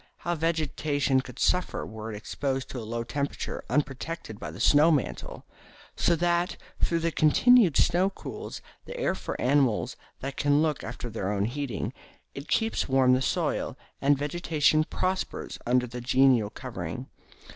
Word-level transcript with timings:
How 0.25 0.33
vegetation 0.33 1.21
would 1.27 1.37
suffer, 1.37 1.85
were 1.85 2.11
it 2.11 2.17
exposed 2.17 2.69
to 2.69 2.79
a 2.79 2.79
low 2.79 3.03
temperature, 3.03 3.63
unprotected 3.69 4.39
by 4.39 4.49
the 4.49 4.59
snow 4.59 4.89
mantle! 4.89 5.45
So 5.95 6.15
that, 6.15 6.57
though 6.79 6.97
the 6.97 7.11
continued 7.11 7.77
snow 7.77 8.09
cools 8.09 8.63
the 8.85 8.97
air 8.97 9.13
for 9.13 9.39
animals 9.39 9.95
that 10.21 10.37
can 10.37 10.63
look 10.63 10.83
after 10.83 11.11
their 11.11 11.31
own 11.31 11.45
heating, 11.45 11.93
it 12.33 12.47
keeps 12.47 12.89
warm 12.89 13.13
the 13.13 13.21
soil; 13.21 13.77
and 14.01 14.17
vegetation 14.17 14.85
prospers 14.85 15.59
under 15.67 15.85
the 15.85 16.01
genial 16.01 16.49
covering. 16.49 17.05